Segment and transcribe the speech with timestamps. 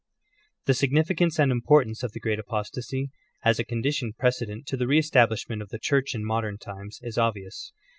[0.65, 3.11] The significance and importance of the great apostasy,
[3.43, 7.19] as a condition precedent to the re establishment of the Church in modern times, is
[7.19, 7.71] obvious.